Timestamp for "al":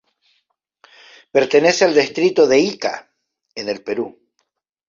1.85-1.93